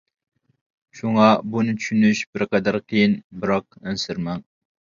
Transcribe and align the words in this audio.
شۇڭا 0.99 1.27
بۇنى 1.57 1.75
چۈشىنىش 1.85 2.23
بىر 2.33 2.47
قەدەر 2.55 2.81
قىيىن، 2.89 3.17
بىراق 3.45 3.81
ئەنسىرىمەڭ! 3.87 4.47